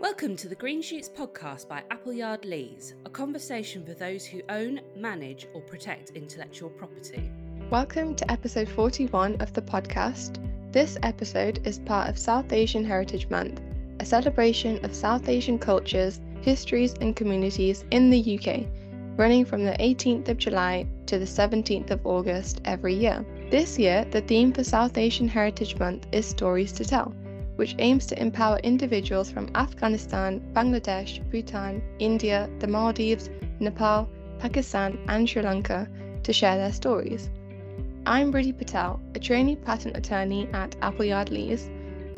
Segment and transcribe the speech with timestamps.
[0.00, 4.80] Welcome to the Green Shoots podcast by Appleyard Lees, a conversation for those who own,
[4.96, 7.30] manage, or protect intellectual property.
[7.68, 10.38] Welcome to episode 41 of the podcast.
[10.72, 13.60] This episode is part of South Asian Heritage Month,
[14.00, 18.64] a celebration of South Asian cultures, histories, and communities in the UK,
[19.18, 23.22] running from the 18th of July to the 17th of August every year.
[23.50, 27.14] This year, the theme for South Asian Heritage Month is Stories to Tell
[27.60, 34.08] which aims to empower individuals from Afghanistan, Bangladesh, Bhutan, India, the Maldives, Nepal,
[34.38, 35.86] Pakistan, and Sri Lanka
[36.22, 37.28] to share their stories.
[38.06, 41.68] I'm Riddhi Patel, a trainee patent attorney at Appleyard Lees.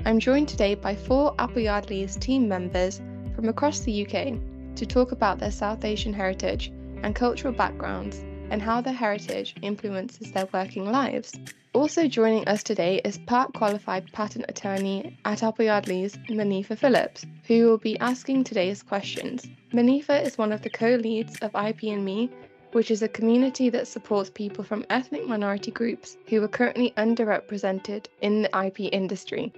[0.07, 3.01] I'm joined today by four Appleyard Lees team members
[3.35, 4.39] from across the UK
[4.77, 6.71] to talk about their South Asian heritage
[7.03, 11.33] and cultural backgrounds and how their heritage influences their working lives.
[11.73, 17.65] Also joining us today is part qualified patent attorney at Appleyard Lees, Monifa Phillips, who
[17.65, 19.47] will be asking today's questions.
[19.73, 22.31] Monifa is one of the co leads of IP and Me,
[22.73, 28.05] which is a community that supports people from ethnic minority groups who are currently underrepresented
[28.21, 29.51] in the IP industry.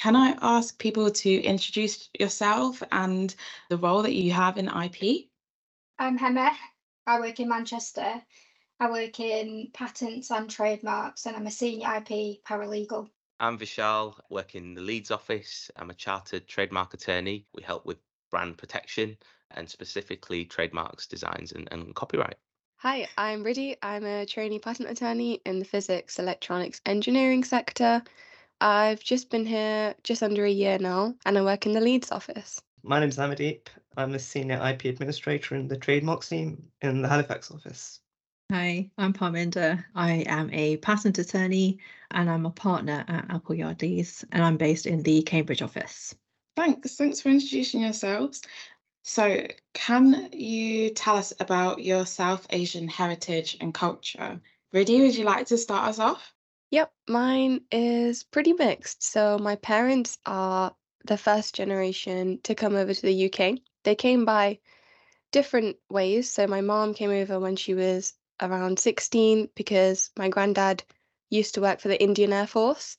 [0.00, 3.32] Can I ask people to introduce yourself and
[3.68, 5.28] the role that you have in IP?
[6.00, 6.50] I'm Hema.
[7.10, 8.22] I work in Manchester
[8.82, 13.10] I work in patents and trademarks, and I'm a senior IP paralegal.
[13.38, 15.70] I'm Vishal, work in the Leeds office.
[15.76, 17.44] I'm a chartered trademark attorney.
[17.54, 17.98] We help with
[18.30, 19.18] brand protection
[19.50, 22.36] and specifically trademarks, designs, and, and copyright.
[22.76, 23.76] Hi, I'm Riddhi.
[23.82, 28.02] I'm a trainee patent attorney in the physics electronics engineering sector.
[28.62, 32.10] I've just been here just under a year now, and I work in the Leeds
[32.10, 32.62] office.
[32.82, 33.66] My name is Amadeep.
[33.96, 38.00] I'm a senior IP administrator in the trademarks team in the Halifax office.
[38.52, 39.84] Hi, I'm Parminder.
[39.94, 41.78] I am a patent attorney
[42.10, 46.14] and I'm a partner at Appleyard Lees and I'm based in the Cambridge office.
[46.56, 46.96] Thanks.
[46.96, 48.42] Thanks for introducing yourselves.
[49.02, 54.40] So, can you tell us about your South Asian heritage and culture?
[54.74, 56.34] Riddhi, would you like to start us off?
[56.70, 59.02] Yep, mine is pretty mixed.
[59.02, 60.74] So, my parents are
[61.06, 63.58] the first generation to come over to the UK.
[63.84, 64.58] They came by
[65.32, 66.30] different ways.
[66.30, 70.82] So, my mom came over when she was around 16 because my granddad
[71.30, 72.96] used to work for the Indian Air Force.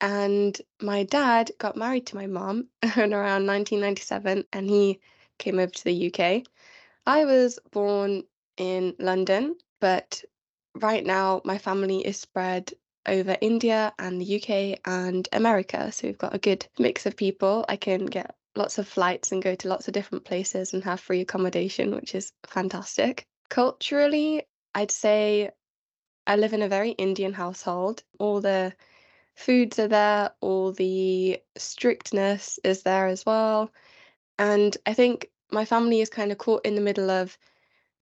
[0.00, 5.00] And my dad got married to my mom around 1997 and he
[5.38, 6.44] came over to the UK.
[7.06, 8.24] I was born
[8.56, 10.24] in London, but
[10.74, 12.72] right now my family is spread
[13.06, 15.90] over India and the UK and America.
[15.92, 17.64] So we've got a good mix of people.
[17.68, 21.00] I can get lots of flights and go to lots of different places and have
[21.00, 23.26] free accommodation, which is fantastic.
[23.48, 24.44] Culturally,
[24.74, 25.50] I'd say
[26.26, 28.02] I live in a very Indian household.
[28.18, 28.72] All the
[29.34, 33.70] foods are there, all the strictness is there as well.
[34.38, 37.36] And I think my family is kind of caught in the middle of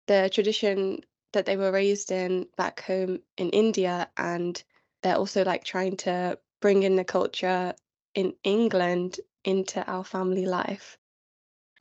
[0.07, 1.01] the tradition
[1.33, 4.09] that they were raised in back home in India.
[4.17, 4.61] And
[5.01, 7.73] they're also like trying to bring in the culture
[8.13, 10.97] in England into our family life.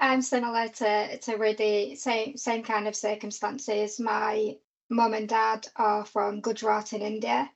[0.00, 3.98] I'm similar to to Riddhi, same same kind of circumstances.
[4.00, 4.56] My
[4.90, 7.50] mum and dad are from Gujarat in India.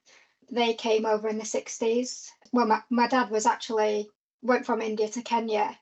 [0.51, 2.29] They came over in the 60s.
[2.53, 4.09] Well, my, my dad was actually
[4.43, 5.79] went from India to Kenya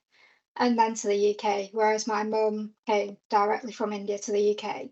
[0.56, 4.88] and then to the UK, whereas my mum came directly from India to the UK.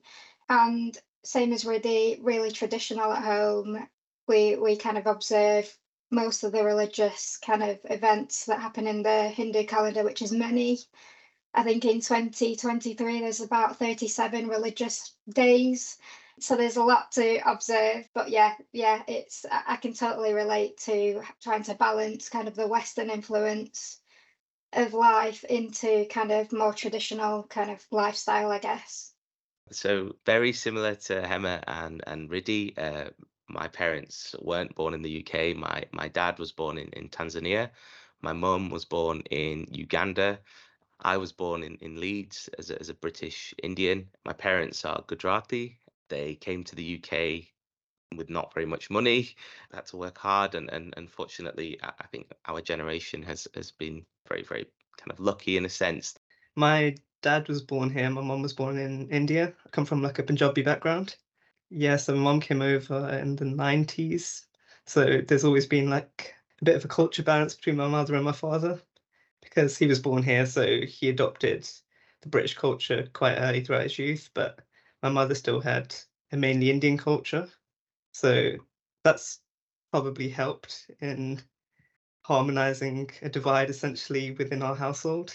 [0.48, 3.88] And same as Riddhi, really traditional at home.
[4.28, 5.74] We we kind of observe
[6.14, 10.32] most of the religious kind of events that happen in the Hindu calendar, which is
[10.32, 10.78] many.
[11.52, 15.98] I think in 2023 there's about 37 religious days
[16.40, 21.22] so there's a lot to observe but yeah yeah it's i can totally relate to
[21.40, 24.00] trying to balance kind of the western influence
[24.72, 29.14] of life into kind of more traditional kind of lifestyle i guess
[29.70, 32.78] so very similar to Hema and and Riddhi.
[32.78, 33.10] Uh,
[33.54, 35.56] my parents weren't born in the UK.
[35.56, 37.70] My my dad was born in, in Tanzania.
[38.22, 40.38] My mum was born in Uganda.
[41.00, 44.08] I was born in, in Leeds as a, as a British Indian.
[44.24, 47.46] My parents are Gujarati they came to the UK
[48.16, 49.30] with not very much money,
[49.72, 54.42] had to work hard, and and unfortunately, I think our generation has has been very
[54.42, 54.66] very
[54.98, 56.14] kind of lucky in a sense.
[56.56, 58.10] My dad was born here.
[58.10, 59.52] My mum was born in India.
[59.66, 61.16] I come from like a Punjabi background.
[61.70, 64.46] Yeah, so my mom came over in the nineties.
[64.86, 68.24] So there's always been like a bit of a culture balance between my mother and
[68.24, 68.80] my father
[69.42, 71.68] because he was born here, so he adopted
[72.22, 74.60] the British culture quite early throughout his youth, but
[75.02, 75.94] my mother still had
[76.32, 77.50] a mainly Indian culture.
[78.12, 78.52] So
[79.04, 79.40] that's
[79.92, 81.42] probably helped in
[82.22, 85.34] harmonizing a divide essentially within our household.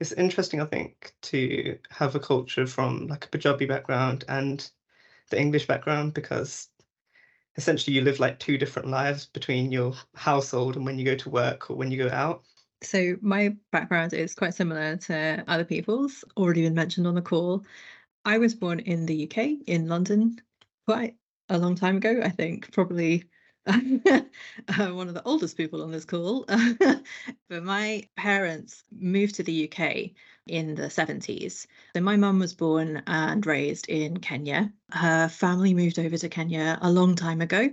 [0.00, 4.70] It's interesting, I think, to have a culture from like a Punjabi background and
[5.30, 6.68] the English background because
[7.56, 11.30] essentially you live like two different lives between your household and when you go to
[11.30, 12.42] work or when you go out.
[12.82, 17.64] So my background is quite similar to other people's, already been mentioned on the call.
[18.24, 20.40] I was born in the UK, in London,
[20.86, 21.16] quite
[21.48, 23.24] a long time ago, I think, probably
[24.78, 26.44] Uh, one of the oldest people on this call.
[27.48, 30.12] but my parents moved to the UK
[30.46, 31.66] in the 70s.
[31.94, 34.72] So my mum was born and raised in Kenya.
[34.90, 37.70] Her family moved over to Kenya a long time ago.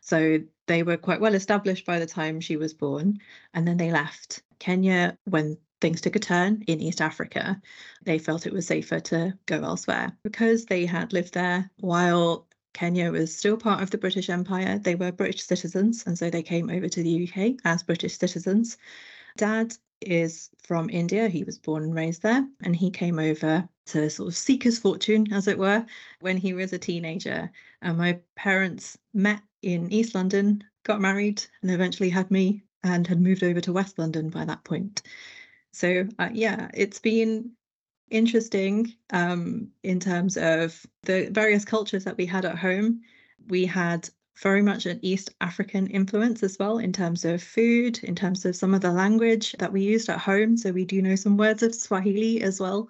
[0.00, 3.18] So they were quite well established by the time she was born.
[3.54, 7.60] And then they left Kenya when things took a turn in East Africa.
[8.04, 13.10] They felt it was safer to go elsewhere because they had lived there while Kenya
[13.10, 14.78] was still part of the British Empire.
[14.78, 18.76] They were British citizens, and so they came over to the UK as British citizens.
[19.36, 21.28] Dad is from India.
[21.28, 24.78] He was born and raised there, and he came over to sort of seek his
[24.78, 25.84] fortune, as it were,
[26.20, 27.50] when he was a teenager.
[27.82, 33.20] And my parents met in East London, got married, and eventually had me, and had
[33.20, 35.02] moved over to West London by that point.
[35.72, 37.52] So, uh, yeah, it's been
[38.10, 43.00] interesting um, in terms of the various cultures that we had at home.
[43.48, 44.08] We had
[44.42, 48.54] very much an East African influence as well in terms of food, in terms of
[48.54, 50.56] some of the language that we used at home.
[50.56, 52.88] So we do know some words of Swahili as well.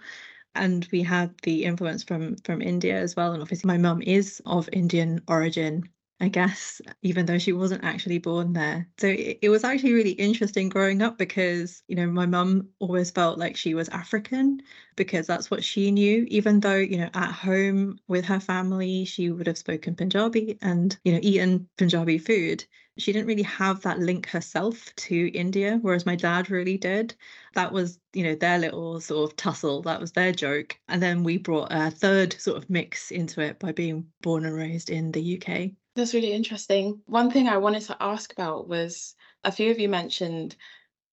[0.54, 3.32] And we had the influence from from India as well.
[3.32, 5.88] And obviously my mum is of Indian origin
[6.20, 8.88] I guess, even though she wasn't actually born there.
[8.98, 13.10] So it, it was actually really interesting growing up because, you know, my mum always
[13.12, 14.60] felt like she was African
[14.96, 19.30] because that's what she knew, even though, you know, at home with her family, she
[19.30, 22.64] would have spoken Punjabi and, you know, eaten Punjabi food.
[22.96, 27.14] She didn't really have that link herself to India, whereas my dad really did.
[27.54, 29.82] That was, you know, their little sort of tussle.
[29.82, 30.76] That was their joke.
[30.88, 34.56] And then we brought a third sort of mix into it by being born and
[34.56, 35.76] raised in the UK.
[35.98, 37.02] That's really interesting.
[37.06, 40.54] One thing I wanted to ask about was a few of you mentioned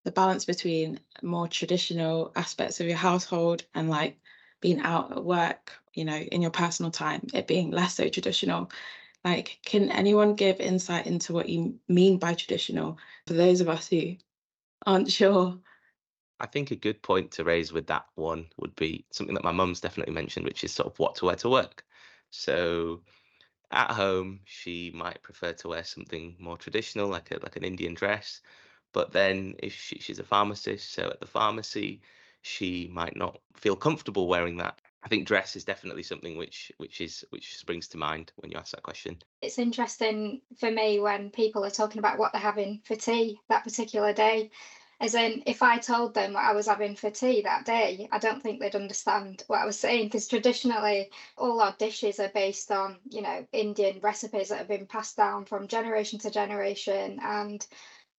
[0.04, 4.20] the balance between more traditional aspects of your household and like
[4.62, 8.70] being out at work, you know, in your personal time, it being less so traditional.
[9.24, 13.88] Like, can anyone give insight into what you mean by traditional for those of us
[13.88, 14.18] who
[14.86, 15.58] aren't sure?
[16.40, 19.52] I think a good point to raise with that one would be something that my
[19.52, 21.84] mum's definitely mentioned, which is sort of what to wear to work.
[22.30, 23.02] So
[23.72, 27.94] at home, she might prefer to wear something more traditional, like a like an Indian
[27.94, 28.42] dress.
[28.94, 32.02] But then, if she, she's a pharmacist, so at the pharmacy,
[32.42, 34.80] she might not feel comfortable wearing that.
[35.04, 38.58] I think dress is definitely something which which is which springs to mind when you
[38.58, 39.22] ask that question.
[39.42, 43.64] It's interesting for me when people are talking about what they're having for tea that
[43.64, 44.50] particular day
[45.00, 48.18] as in, if I told them what I was having for tea that day, I
[48.18, 52.72] don't think they'd understand what I was saying because traditionally all our dishes are based
[52.72, 57.20] on, you know, Indian recipes that have been passed down from generation to generation.
[57.22, 57.66] And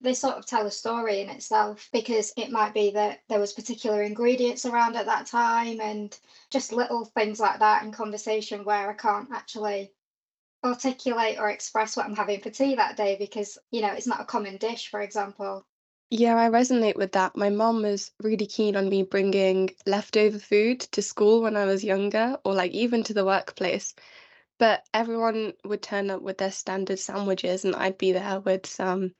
[0.00, 3.54] they sort of tell a story in itself because it might be that there was
[3.54, 6.18] particular ingredients around at that time and
[6.50, 9.92] just little things like that in conversation where I can't actually
[10.64, 14.20] articulate or express what I'm having for tea that day because you know it's not
[14.20, 15.64] a common dish for example
[16.10, 17.36] Yeah, I resonate with that.
[17.36, 21.84] My mom was really keen on me bringing leftover food to school when I was
[21.84, 23.94] younger, or like even to the workplace.
[24.58, 29.14] But everyone would turn up with their standard sandwiches, and I'd be there with some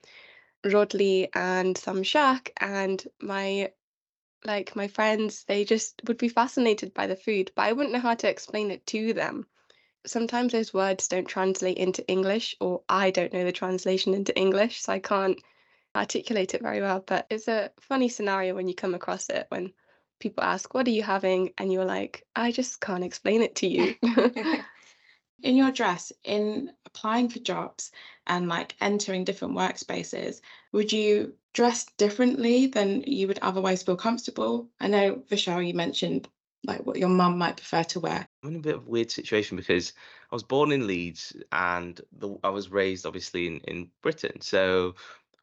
[0.65, 2.53] rotli and some shak.
[2.61, 3.73] And my
[4.45, 8.01] like my friends, they just would be fascinated by the food, but I wouldn't know
[8.01, 9.47] how to explain it to them.
[10.07, 14.83] Sometimes those words don't translate into English, or I don't know the translation into English,
[14.83, 15.39] so I can't
[15.97, 19.73] articulate it very well, but it's a funny scenario when you come across it when
[20.21, 21.53] people ask, What are you having?
[21.59, 23.95] And you're like, I just can't explain it to you.
[25.43, 27.91] in your dress, in applying for jobs
[28.27, 30.41] and like entering different workspaces,
[30.73, 34.69] would you dress differently than you would otherwise feel comfortable?
[34.81, 36.29] I know, Vishal, you mentioned
[36.65, 38.27] like what your mum might prefer to wear.
[38.43, 39.93] I'm in a bit of a weird situation because
[40.31, 44.41] I was born in Leeds and the, I was raised obviously in, in Britain.
[44.41, 44.95] So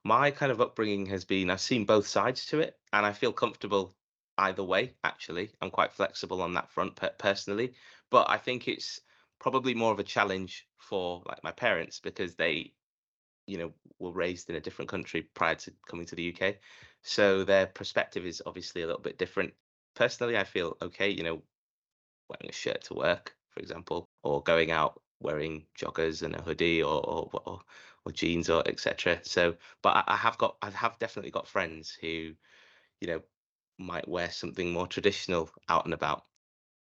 [0.03, 3.33] my kind of upbringing has been I've seen both sides to it, and I feel
[3.33, 3.95] comfortable
[4.37, 4.95] either way.
[5.03, 7.73] Actually, I'm quite flexible on that front personally,
[8.09, 9.01] but I think it's
[9.39, 12.73] probably more of a challenge for like my parents because they,
[13.47, 16.57] you know, were raised in a different country prior to coming to the UK,
[17.01, 19.53] so their perspective is obviously a little bit different.
[19.95, 21.43] Personally, I feel okay, you know,
[22.29, 26.83] wearing a shirt to work, for example, or going out wearing joggers and a hoodie
[26.83, 27.61] or or, or,
[28.05, 29.19] or jeans or etc.
[29.23, 32.07] So, but I, I have got I have definitely got friends who,
[32.99, 33.21] you know,
[33.77, 36.25] might wear something more traditional out and about.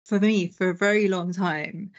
[0.04, 1.92] For me, for a very long time,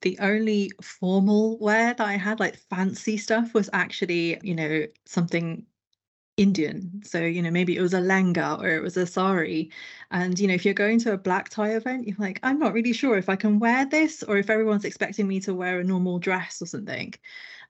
[0.00, 5.66] the only formal wear that I had, like fancy stuff, was actually, you know, something
[6.42, 7.02] Indian.
[7.04, 9.70] So, you know, maybe it was a langa or it was a sari.
[10.10, 12.72] And, you know, if you're going to a black tie event, you're like, I'm not
[12.74, 15.84] really sure if I can wear this or if everyone's expecting me to wear a
[15.84, 17.14] normal dress or something.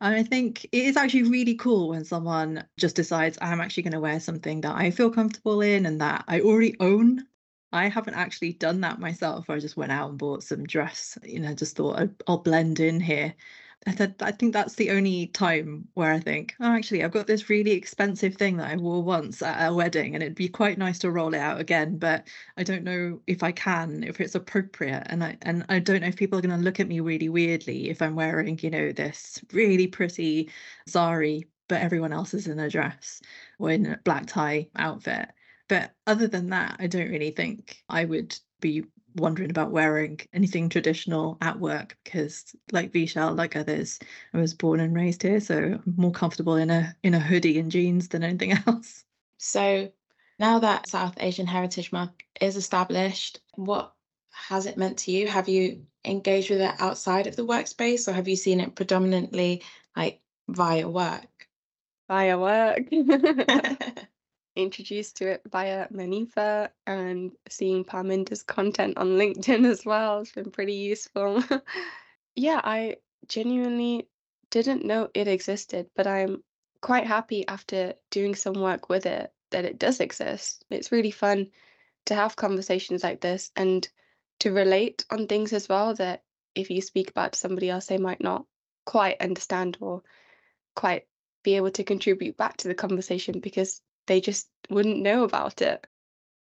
[0.00, 3.93] And I think it is actually really cool when someone just decides, I'm actually going
[3.93, 7.26] to wear something that I feel comfortable in and that I already own.
[7.73, 9.49] I haven't actually done that myself.
[9.49, 13.00] I just went out and bought some dress, you know, just thought I'll blend in
[13.00, 13.35] here.
[13.84, 13.92] I
[14.32, 18.36] think that's the only time where I think, oh, actually, I've got this really expensive
[18.36, 21.34] thing that I wore once at a wedding, and it'd be quite nice to roll
[21.34, 21.98] it out again.
[21.98, 26.02] But I don't know if I can, if it's appropriate, and I and I don't
[26.02, 28.70] know if people are going to look at me really weirdly if I'm wearing, you
[28.70, 30.50] know, this really pretty
[30.86, 33.20] sari, but everyone else is in a dress
[33.58, 35.28] or in a black tie outfit.
[35.68, 38.84] But other than that, I don't really think I would be
[39.16, 43.99] wondering about wearing anything traditional at work because like Vishal, like others,
[44.35, 47.59] I was born and raised here, so I'm more comfortable in a in a hoodie
[47.59, 49.04] and jeans than anything else.
[49.38, 49.90] So
[50.38, 53.95] now that South Asian Heritage Month is established, what
[54.31, 55.28] has it meant to you?
[55.28, 59.62] Have you engaged with it outside of the workspace or have you seen it predominantly
[59.97, 61.49] like via work?
[62.09, 62.88] Via work.
[64.56, 70.50] introduced to it via Monifa and seeing Parminder's content on LinkedIn as well It's been
[70.50, 71.42] pretty useful.
[72.37, 72.97] yeah, I
[73.28, 74.09] genuinely
[74.50, 76.42] didn't know it existed, but I'm
[76.80, 80.64] quite happy after doing some work with it that it does exist.
[80.71, 81.49] It's really fun
[82.06, 83.88] to have conversations like this and
[84.40, 86.23] to relate on things as well that
[86.54, 88.44] if you speak about to somebody else, they might not
[88.85, 90.02] quite understand or
[90.75, 91.06] quite
[91.42, 95.87] be able to contribute back to the conversation because they just wouldn't know about it.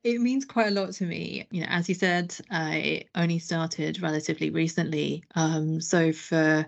[0.04, 1.48] It means quite a lot to me.
[1.52, 5.24] You know, as you said, I only started relatively recently.
[5.36, 6.66] Um, so for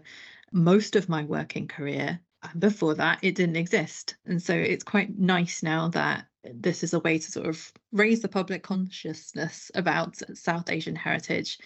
[0.51, 2.19] most of my working career,
[2.58, 4.15] before that, it didn't exist.
[4.25, 8.22] And so it's quite nice now that this is a way to sort of raise
[8.22, 11.60] the public consciousness about South Asian heritage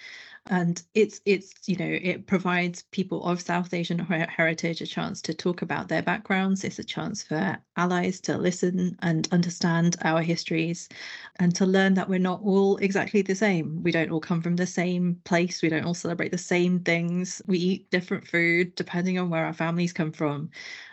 [0.47, 5.33] and it's it's you know it provides people of south asian heritage a chance to
[5.33, 6.63] talk about their backgrounds.
[6.65, 10.89] It's a chance for allies to listen and understand our histories
[11.37, 13.81] and to learn that we're not all exactly the same.
[13.83, 15.61] We don't all come from the same place.
[15.61, 17.41] We don't all celebrate the same things.
[17.47, 20.49] We eat different food depending on where our families come from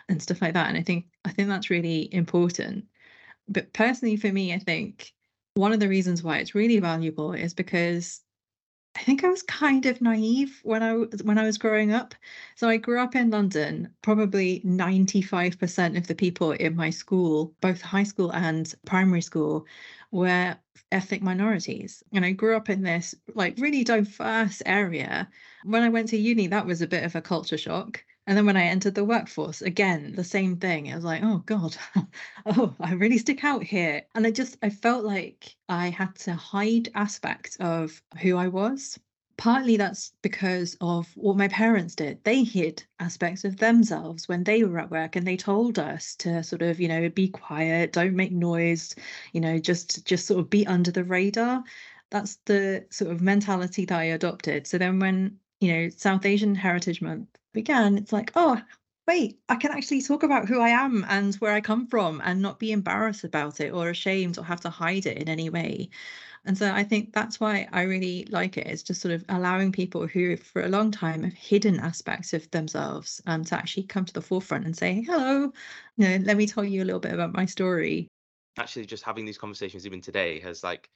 [0.07, 0.69] and stuff like that.
[0.69, 2.85] And i think i think that's really important.
[3.49, 5.13] But personally for me i think
[5.55, 8.21] one of the reasons why it's really valuable is because
[8.95, 12.13] I think I was kind of naive when I was when I was growing up.
[12.55, 13.93] So I grew up in London.
[14.01, 19.65] Probably 95% of the people in my school, both high school and primary school,
[20.11, 20.57] were
[20.91, 22.03] ethnic minorities.
[22.13, 25.29] And I grew up in this like really diverse area.
[25.63, 28.03] When I went to uni, that was a bit of a culture shock.
[28.31, 30.89] And then when I entered the workforce, again, the same thing.
[30.89, 31.75] I was like, oh God,
[32.45, 34.03] oh, I really stick out here.
[34.15, 38.97] And I just, I felt like I had to hide aspects of who I was.
[39.35, 42.23] Partly that's because of what my parents did.
[42.23, 46.41] They hid aspects of themselves when they were at work and they told us to
[46.41, 48.95] sort of, you know, be quiet, don't make noise,
[49.33, 51.65] you know, just just sort of be under the radar.
[52.11, 54.67] That's the sort of mentality that I adopted.
[54.67, 58.61] So then when, you know, South Asian Heritage Month began, it's like, oh,
[59.07, 62.41] wait, I can actually talk about who I am and where I come from and
[62.41, 65.89] not be embarrassed about it or ashamed or have to hide it in any way.
[66.45, 68.67] And so I think that's why I really like it.
[68.67, 72.49] It's just sort of allowing people who, for a long time, have hidden aspects of
[72.51, 75.51] themselves um, to actually come to the forefront and say, hello,
[75.97, 78.07] you know, let me tell you a little bit about my story.
[78.57, 80.89] Actually, just having these conversations even today has like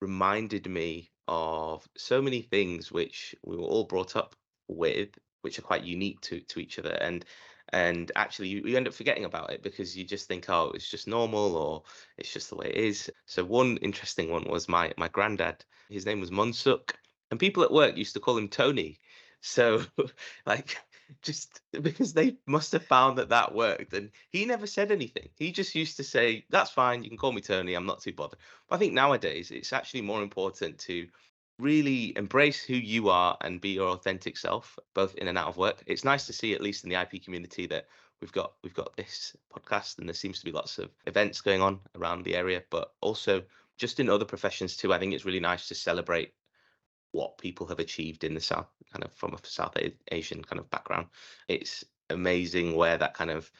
[0.00, 4.34] reminded me of so many things which we were all brought up
[4.68, 5.10] with
[5.42, 7.24] which are quite unique to to each other and
[7.72, 10.88] and actually you, you end up forgetting about it because you just think oh it's
[10.88, 11.82] just normal or
[12.18, 13.10] it's just the way it is.
[13.26, 15.64] So one interesting one was my my granddad.
[15.88, 16.94] His name was monsuk
[17.30, 18.98] and people at work used to call him Tony.
[19.40, 19.82] So
[20.46, 20.76] like
[21.22, 25.28] just because they must have found that that worked and he never said anything.
[25.36, 28.12] He just used to say that's fine you can call me tony i'm not too
[28.12, 28.38] bothered.
[28.68, 31.06] But i think nowadays it's actually more important to
[31.58, 35.56] really embrace who you are and be your authentic self both in and out of
[35.56, 37.86] work it's nice to see at least in the ip community that
[38.20, 41.60] we've got we've got this podcast and there seems to be lots of events going
[41.60, 43.42] on around the area but also
[43.76, 46.32] just in other professions too i think it's really nice to celebrate
[47.12, 49.76] what people have achieved in the South, kind of from a South
[50.10, 51.06] Asian kind of background.
[51.46, 53.50] It's amazing where that kind of,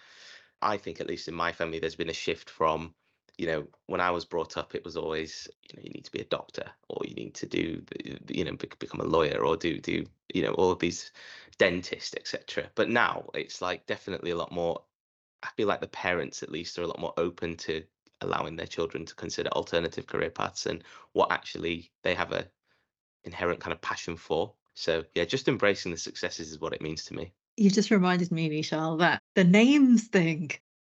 [0.61, 2.95] I think, at least in my family, there's been a shift from,
[3.43, 6.13] you know, when I was brought up, it was always, you know, you need to
[6.13, 7.83] be a doctor or you need to do,
[8.29, 11.11] you know, become a lawyer or do, do, you know, all of these
[11.59, 12.71] dentist, etc.
[12.77, 14.81] But now it's like definitely a lot more,
[15.43, 17.83] I feel like the parents at least are a lot more open to
[18.21, 22.47] allowing their children to consider alternative career paths and what actually they have a
[23.25, 24.53] inherent kind of passion for.
[24.75, 27.33] So yeah, just embracing the successes is what it means to me.
[27.57, 30.53] You've just reminded me, Vishal, that the names thing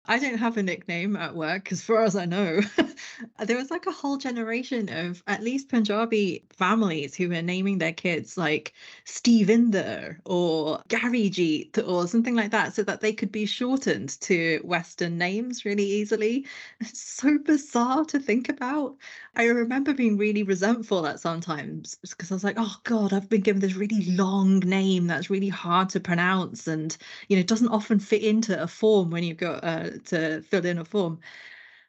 [0.08, 2.62] I don't have a nickname at work, as far as I know.
[3.40, 7.94] there was like a whole generation of at least Punjabi families who were naming their
[7.94, 8.74] kids like
[9.06, 14.60] Stevinder or Gary Jeet or something like that so that they could be shortened to
[14.64, 16.46] Western names really easily.
[16.80, 18.98] It's so bizarre to think about.
[19.38, 23.42] I remember being really resentful at sometimes because I was like, oh God, I've been
[23.42, 26.96] given this really long name that's really hard to pronounce and,
[27.28, 30.78] you know, doesn't often fit into a form when you've got uh, to fill in
[30.78, 31.20] a form.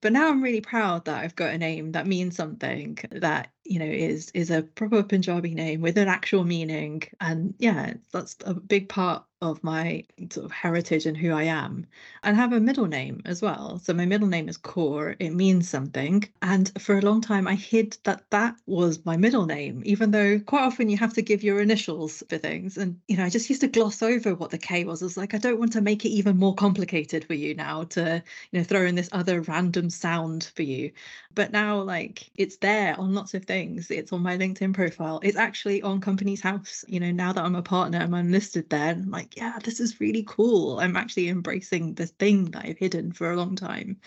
[0.02, 3.78] But now I'm really proud that I've got a name that means something that you
[3.78, 8.54] know is is a proper Punjabi name with an actual meaning, and yeah, that's a
[8.54, 11.86] big part of my sort of heritage and who I am,
[12.22, 13.78] and have a middle name as well.
[13.78, 15.14] So my middle name is Kaur.
[15.18, 19.46] It means something, and for a long time I hid that that was my middle
[19.46, 22.76] name, even though quite often you have to give your initials for things.
[22.78, 25.02] And you know, I just used to gloss over what the K was.
[25.02, 27.84] I was like, I don't want to make it even more complicated for you now
[27.84, 30.92] to you know throw in this other random sound for you.
[31.34, 33.55] But now, like, it's there on lots of things.
[33.56, 35.20] It's on my LinkedIn profile.
[35.22, 36.84] It's actually on Companies House.
[36.88, 40.00] You know, now that I'm a partner I'm listed there, I'm like, yeah, this is
[40.00, 40.80] really cool.
[40.80, 44.00] I'm actually embracing the thing that I've hidden for a long time.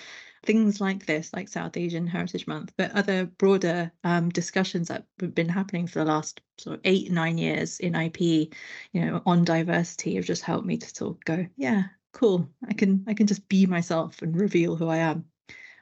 [0.46, 5.36] Things like this, like South Asian Heritage Month, but other broader um, discussions that have
[5.36, 8.50] been happening for the last sort of eight, nine years in IP, you
[8.94, 12.48] know, on diversity have just helped me to sort of go, yeah, cool.
[12.68, 15.26] I can I can just be myself and reveal who I am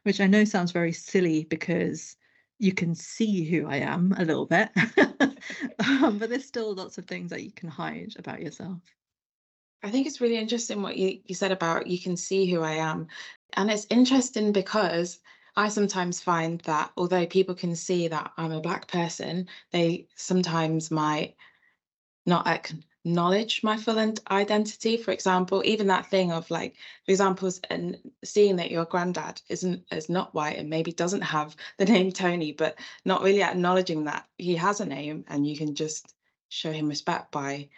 [0.04, 2.16] which I know sounds very silly because
[2.60, 4.70] you can see who I am a little bit,
[5.88, 8.80] um, but there's still lots of things that you can hide about yourself.
[9.84, 12.74] I think it's really interesting what you, you said about you can see who I
[12.74, 13.08] am.
[13.54, 15.20] And it's interesting because
[15.56, 20.92] I sometimes find that although people can see that I'm a Black person, they sometimes
[20.92, 21.36] might
[22.26, 22.48] not
[23.08, 23.98] acknowledge my full
[24.30, 24.98] identity.
[24.98, 29.84] For example, even that thing of like, for examples, and seeing that your granddad isn't
[29.92, 34.26] is not white and maybe doesn't have the name Tony, but not really acknowledging that
[34.38, 36.14] he has a name and you can just
[36.50, 37.70] show him respect by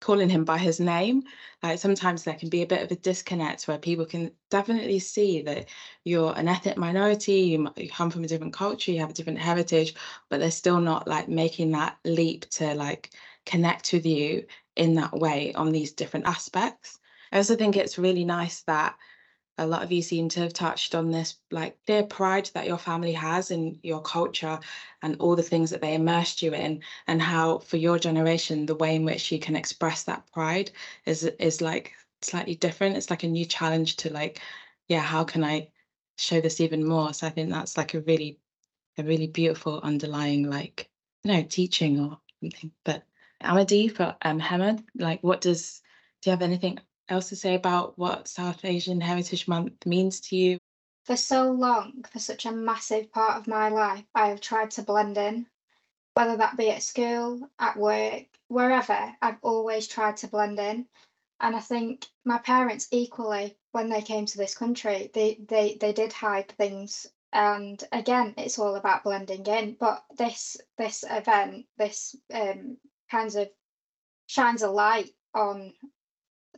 [0.00, 1.22] calling him by his name.
[1.62, 5.42] Like sometimes there can be a bit of a disconnect where people can definitely see
[5.42, 5.68] that
[6.04, 9.94] you're an ethnic minority, you come from a different culture, you have a different heritage,
[10.28, 13.10] but they're still not like making that leap to like
[13.50, 16.98] connect with you in that way on these different aspects.
[17.32, 18.96] I also think it's really nice that
[19.58, 22.78] a lot of you seem to have touched on this like clear pride that your
[22.78, 24.58] family has in your culture
[25.02, 28.74] and all the things that they immersed you in and how for your generation the
[28.76, 30.70] way in which you can express that pride
[31.04, 34.40] is is like slightly different it's like a new challenge to like
[34.88, 35.68] yeah how can i
[36.16, 38.38] show this even more so i think that's like a really
[38.96, 40.88] a really beautiful underlying like
[41.24, 43.02] you know teaching or something but
[43.42, 44.42] Amadi for um
[44.94, 45.80] like what does
[46.20, 50.36] do you have anything else to say about what South Asian Heritage Month means to
[50.36, 50.58] you?
[51.04, 54.82] For so long, for such a massive part of my life, I have tried to
[54.82, 55.46] blend in,
[56.14, 60.86] whether that be at school, at work, wherever, I've always tried to blend in.
[61.40, 65.92] And I think my parents equally, when they came to this country, they they, they
[65.92, 67.06] did hide things.
[67.32, 69.76] And again, it's all about blending in.
[69.80, 72.76] But this this event, this um,
[73.10, 73.48] kind of
[74.26, 75.72] shines a light on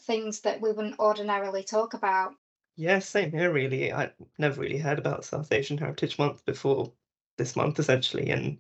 [0.01, 2.35] things that we wouldn't ordinarily talk about.
[2.77, 3.93] Yeah, same here, really.
[3.93, 6.93] I never really heard about South Asian Heritage Month before
[7.37, 8.31] this month, essentially.
[8.31, 8.59] And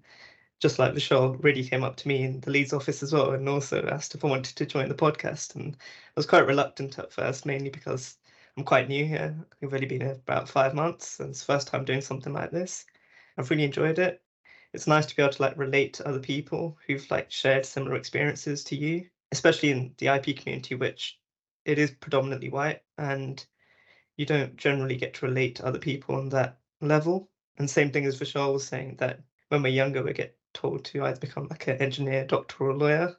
[0.60, 3.48] just like Vishal, really came up to me in the Leeds office as well and
[3.48, 5.56] also asked if I wanted to join the podcast.
[5.56, 8.16] And I was quite reluctant at first, mainly because
[8.56, 9.34] I'm quite new here.
[9.62, 12.50] I've only been here about five months and it's the first time doing something like
[12.50, 12.84] this.
[13.38, 14.22] I've really enjoyed it.
[14.72, 17.96] It's nice to be able to like relate to other people who've like shared similar
[17.96, 21.18] experiences to you, especially in the IP community, which
[21.64, 23.44] it is predominantly white and
[24.16, 27.30] you don't generally get to relate to other people on that level.
[27.58, 31.04] And same thing as Vishal was saying that when we're younger, we get told to
[31.04, 33.16] either become like an engineer, doctor, or lawyer.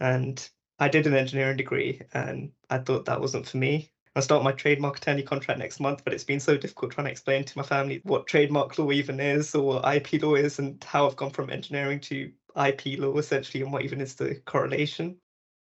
[0.00, 3.91] And I did an engineering degree and I thought that wasn't for me.
[4.14, 7.10] I start my trademark attorney contract next month, but it's been so difficult trying to
[7.10, 10.82] explain to my family what trademark law even is or what IP law is and
[10.84, 15.16] how I've gone from engineering to IP law essentially and what even is the correlation.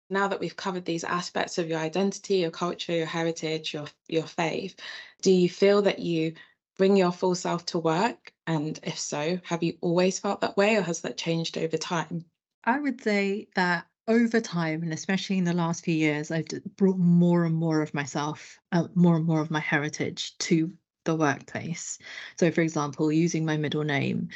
[0.08, 4.26] Now that we've covered these aspects of your identity, your culture, your heritage, your your
[4.26, 4.80] faith,
[5.20, 6.32] do you feel that you
[6.78, 8.32] bring your full self to work?
[8.46, 12.24] And if so, have you always felt that way or has that changed over time?
[12.64, 16.98] I would say that over time, and especially in the last few years, I've brought
[16.98, 20.72] more and more of myself, uh, more and more of my heritage to
[21.04, 21.98] the workplace.
[22.38, 24.28] So, for example, using my middle name,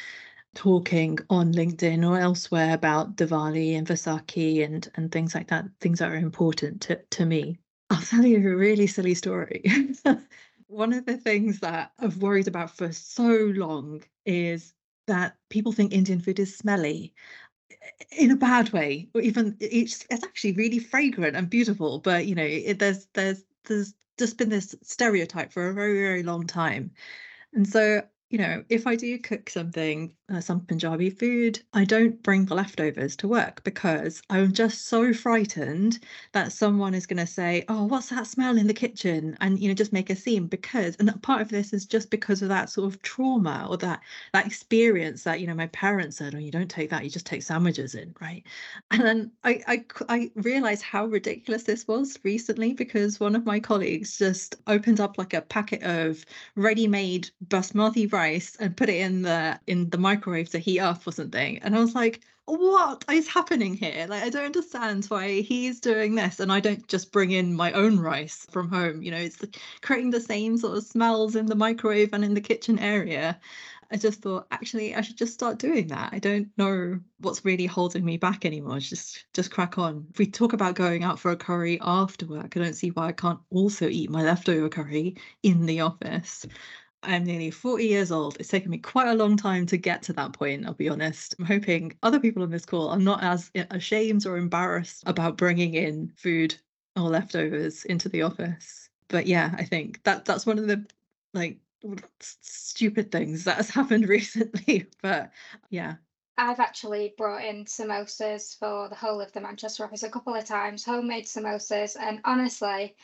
[0.55, 5.99] talking on LinkedIn or elsewhere about Diwali and Vaisakhi and and things like that, things
[5.99, 7.57] that are important to, to me.
[7.89, 9.63] I'll tell you a really silly story.
[10.67, 14.73] One of the things that I've worried about for so long is
[15.07, 17.13] that people think Indian food is smelly
[18.11, 22.35] in a bad way or even it's, it's actually really fragrant and beautiful but you
[22.35, 26.91] know it, there's there's there's just been this stereotype for a very very long time.
[27.53, 32.21] And so you know, if I do cook something, uh, some Punjabi food, I don't
[32.23, 35.99] bring the leftovers to work because I'm just so frightened
[36.31, 39.67] that someone is going to say, "Oh, what's that smell in the kitchen?" and you
[39.67, 40.47] know, just make a scene.
[40.47, 44.01] Because, and part of this is just because of that sort of trauma or that
[44.33, 47.25] that experience that you know my parents said, "Oh, you don't take that; you just
[47.25, 48.43] take sandwiches in," right?
[48.91, 53.59] And then I I I realized how ridiculous this was recently because one of my
[53.59, 59.21] colleagues just opened up like a packet of ready-made basmati rice and put it in
[59.21, 61.59] the in the microwave to heat up or something.
[61.59, 64.05] And I was like, what is happening here?
[64.09, 67.71] Like, I don't understand why he's doing this and I don't just bring in my
[67.71, 69.01] own rice from home.
[69.01, 69.41] You know, it's
[69.81, 73.39] creating the same sort of smells in the microwave and in the kitchen area.
[73.91, 76.09] I just thought actually I should just start doing that.
[76.11, 78.79] I don't know what's really holding me back anymore.
[78.79, 80.07] Just just crack on.
[80.09, 83.07] If we talk about going out for a curry after work, I don't see why
[83.07, 86.45] I can't also eat my leftover curry in the office.
[87.03, 88.37] I'm nearly 40 years old.
[88.39, 91.35] It's taken me quite a long time to get to that point, I'll be honest.
[91.37, 95.73] I'm hoping other people on this call are not as ashamed or embarrassed about bringing
[95.73, 96.55] in food
[96.95, 98.89] or leftovers into the office.
[99.09, 100.85] But yeah, I think that that's one of the
[101.33, 101.59] like
[102.19, 104.87] stupid things that has happened recently.
[105.01, 105.31] But
[105.69, 105.95] yeah.
[106.37, 110.45] I've actually brought in samosas for the whole of the Manchester office a couple of
[110.45, 112.95] times, homemade samosas, and honestly,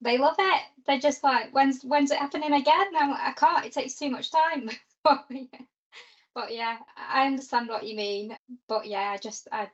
[0.00, 0.62] they love it.
[0.86, 2.92] They're just like, when's when's it happening again?
[2.92, 3.66] No, I can't.
[3.66, 4.70] It takes too much time.
[5.04, 8.36] but yeah, I understand what you mean.
[8.68, 9.68] But yeah, I just I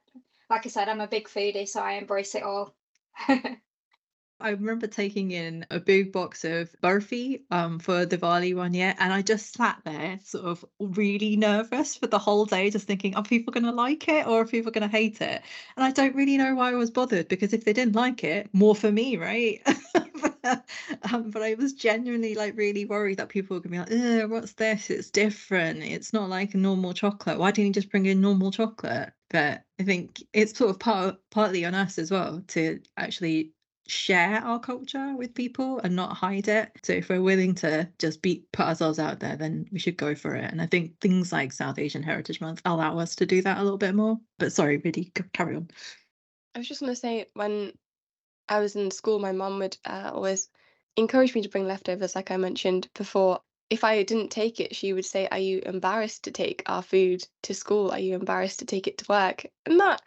[0.50, 2.74] like I said, I'm a big foodie, so I embrace it all.
[4.42, 9.12] I remember taking in a big box of burfi um, for Diwali one year, and
[9.12, 13.22] I just sat there, sort of really nervous for the whole day, just thinking, are
[13.22, 15.42] people going to like it or are people going to hate it?
[15.76, 18.50] And I don't really know why I was bothered because if they didn't like it,
[18.52, 19.62] more for me, right?
[20.44, 24.30] um, but I was genuinely like really worried that people were going to be like,
[24.30, 24.90] what's this?
[24.90, 25.82] It's different.
[25.84, 27.38] It's not like a normal chocolate.
[27.38, 29.12] Why didn't you just bring in normal chocolate?
[29.30, 33.52] But I think it's sort of part partly on us as well to actually
[33.88, 36.70] share our culture with people and not hide it.
[36.82, 40.14] So if we're willing to just be put ourselves out there, then we should go
[40.14, 40.50] for it.
[40.50, 43.62] And I think things like South Asian Heritage Month allow us to do that a
[43.62, 44.18] little bit more.
[44.38, 45.68] But sorry, really, carry on.
[46.54, 47.72] I was just going to say when
[48.48, 50.48] I was in school, my mum would uh, always
[50.96, 53.40] encourage me to bring leftovers, like I mentioned before.
[53.70, 57.26] If I didn't take it, she would say, Are you embarrassed to take our food
[57.44, 57.90] to school?
[57.90, 59.46] Are you embarrassed to take it to work?
[59.64, 60.02] And that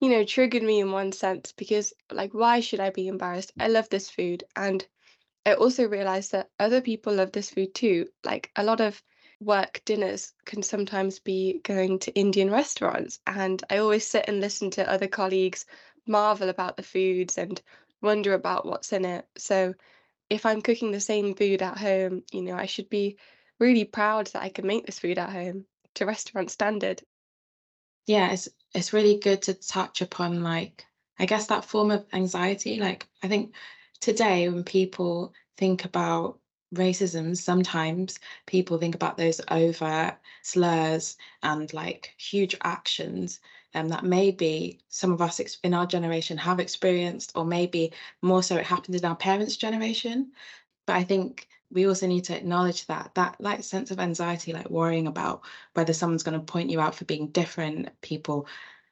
[0.00, 3.52] you know, triggered me in one sense because, like, why should I be embarrassed?
[3.58, 4.44] I love this food.
[4.56, 4.86] And
[5.46, 8.08] I also realized that other people love this food too.
[8.24, 9.02] Like, a lot of
[9.40, 13.20] work dinners can sometimes be going to Indian restaurants.
[13.26, 15.66] And I always sit and listen to other colleagues
[16.06, 17.60] marvel about the foods and
[18.02, 19.26] wonder about what's in it.
[19.36, 19.74] So,
[20.30, 23.18] if I'm cooking the same food at home, you know, I should be
[23.58, 27.02] really proud that I can make this food at home to restaurant standard
[28.06, 30.86] yeah it's it's really good to touch upon like
[31.18, 33.54] i guess that form of anxiety like i think
[34.00, 36.38] today when people think about
[36.74, 43.40] racism sometimes people think about those overt slurs and like huge actions
[43.74, 48.56] um, that maybe some of us in our generation have experienced or maybe more so
[48.56, 50.32] it happened in our parents generation.
[50.86, 54.70] But i think we also need to acknowledge that that like sense of anxiety like
[54.70, 55.42] worrying about
[55.74, 58.46] whether someone's going to point you out for being different people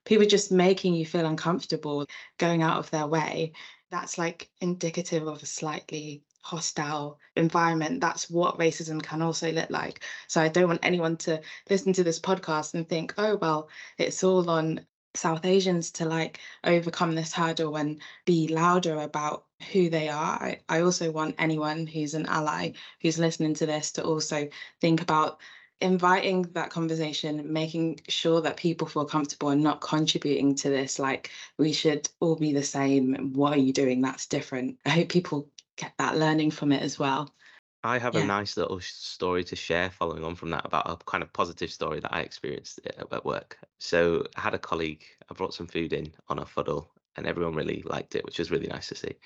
[0.04, 2.06] people just making you feel uncomfortable
[2.38, 3.52] going out of their way
[3.90, 8.02] that's like indicative of a slightly hostile environment.
[8.02, 10.04] That's what racism can also look like.
[10.28, 14.22] So i don't want anyone to listen to this podcast and think oh well it's
[14.22, 20.08] all on south asians to like overcome this hurdle and be louder about who they
[20.08, 20.42] are.
[20.42, 22.72] I, I also want anyone who's an ally
[23.02, 24.48] who's listening to this to also
[24.80, 25.40] think about
[25.80, 31.30] inviting that conversation, making sure that people feel comfortable and not contributing to this, like
[31.58, 33.32] we should all be the same.
[33.32, 34.00] What are you doing?
[34.00, 34.78] That's different.
[34.86, 37.34] I hope people get that learning from it as well.
[37.82, 38.22] I have Yeah.
[38.22, 41.70] a nice little story to share following on from that about a kind of positive
[41.70, 43.58] story that I experienced at at work.
[43.78, 47.54] So I had a colleague, I brought some food in on a fuddle and everyone
[47.54, 49.16] really liked it, which was really nice to see.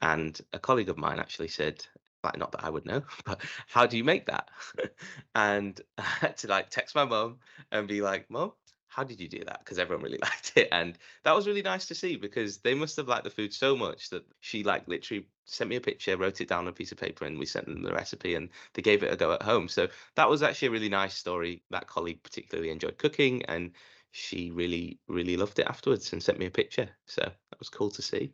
[0.00, 1.84] And a colleague of mine actually said,
[2.24, 4.48] like, not that I would know, but how do you make that?
[5.34, 7.38] and I had to like text my mom
[7.70, 8.52] and be like, Mom,
[8.92, 9.60] how did you do that?
[9.60, 10.68] Because everyone really liked it.
[10.70, 13.74] And that was really nice to see because they must have liked the food so
[13.74, 16.92] much that she like literally sent me a picture, wrote it down on a piece
[16.92, 19.42] of paper, and we sent them the recipe and they gave it a go at
[19.42, 19.66] home.
[19.66, 21.62] So that was actually a really nice story.
[21.70, 23.72] That colleague particularly enjoyed cooking and
[24.12, 26.88] she really, really loved it afterwards and sent me a picture.
[27.06, 28.30] So that was cool to see.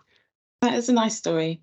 [0.60, 1.62] That is a nice story.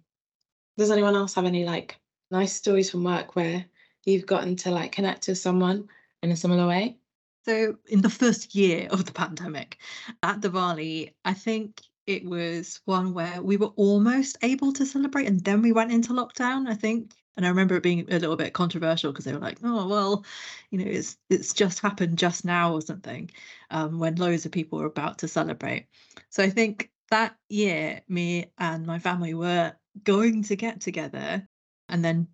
[0.78, 2.00] Does anyone else have any like
[2.32, 3.66] nice stories from work where
[4.06, 5.88] you've gotten to like connect with someone
[6.24, 6.98] in a similar way?
[7.44, 9.78] So, in the first year of the pandemic
[10.24, 15.44] at Diwali, I think it was one where we were almost able to celebrate and
[15.44, 17.14] then we went into lockdown, I think.
[17.38, 20.26] And I remember it being a little bit controversial because they were like, oh, well,
[20.72, 23.30] you know, it's it's just happened just now or something,
[23.72, 25.88] um, when loads of people were about to celebrate.
[26.30, 31.48] So I think that year, me and my family were going to get together
[31.90, 32.28] and then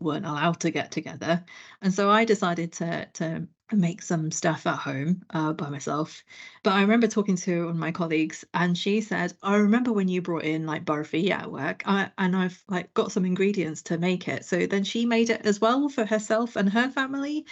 [0.00, 1.44] weren't allowed to get together.
[1.82, 6.22] And so I decided to to make some stuff at home uh, by myself.
[6.62, 10.08] But I remember talking to one of my colleagues, and she said, "I remember when
[10.08, 13.98] you brought in like barfi at work, I, and I've like got some ingredients to
[13.98, 17.46] make it." So then she made it as well for herself and her family,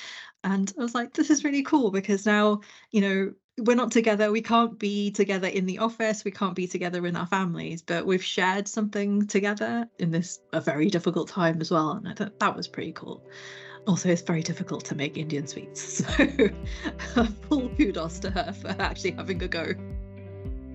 [0.45, 4.31] and I was like, "This is really cool because now you know." We're not together.
[4.31, 6.25] We can't be together in the office.
[6.27, 10.61] We can't be together in our families, but we've shared something together in this a
[10.61, 11.93] very difficult time as well.
[11.93, 13.25] And I thought that was pretty cool.
[13.87, 16.03] Also, it's very difficult to make Indian sweets.
[17.15, 19.75] So, full kudos to her for actually having a go.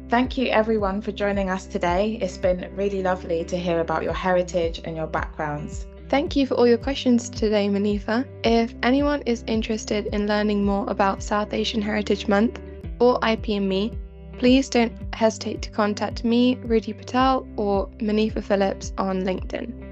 [0.10, 2.18] Thank you everyone for joining us today.
[2.22, 5.86] It's been really lovely to hear about your heritage and your backgrounds.
[6.10, 8.26] Thank you for all your questions today, Monifa.
[8.44, 12.60] If anyone is interested in learning more about South Asian Heritage Month
[13.00, 13.94] or IP&Me,
[14.38, 19.91] please don't hesitate to contact me, Riddhi Patel, or Monifa Phillips on LinkedIn.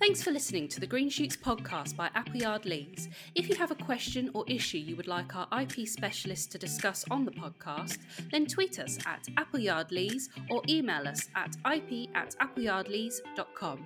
[0.00, 3.10] Thanks for listening to the Green Shoots podcast by Appleyard Lees.
[3.34, 7.04] If you have a question or issue you would like our IP specialist to discuss
[7.10, 7.98] on the podcast,
[8.32, 13.84] then tweet us at Appleyard Lees or email us at ip at appleyardlees.com.